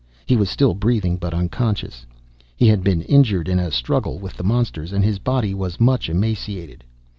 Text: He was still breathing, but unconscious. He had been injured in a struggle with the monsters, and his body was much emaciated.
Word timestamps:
He 0.25 0.35
was 0.35 0.49
still 0.49 0.73
breathing, 0.73 1.17
but 1.17 1.31
unconscious. 1.31 2.07
He 2.55 2.67
had 2.67 2.83
been 2.83 3.03
injured 3.03 3.47
in 3.47 3.59
a 3.59 3.69
struggle 3.69 4.17
with 4.17 4.33
the 4.33 4.43
monsters, 4.43 4.93
and 4.93 5.03
his 5.05 5.19
body 5.19 5.53
was 5.53 5.79
much 5.79 6.09
emaciated. 6.09 6.83